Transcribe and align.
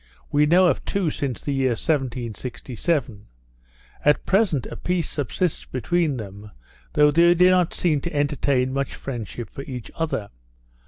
We 0.31 0.47
know 0.47 0.65
of 0.65 0.83
two 0.83 1.11
since 1.11 1.41
the 1.41 1.55
year 1.55 1.73
1767; 1.77 3.27
at 4.03 4.25
present 4.25 4.65
a 4.65 4.75
peace 4.75 5.07
subsists 5.07 5.65
between 5.65 6.17
them, 6.17 6.49
though 6.93 7.11
they 7.11 7.35
do 7.35 7.51
not 7.51 7.75
seem 7.75 8.01
to 8.01 8.13
entertain 8.15 8.73
much 8.73 8.95
friendship 8.95 9.51
for 9.51 9.61
each 9.61 9.91
other. 9.93 10.31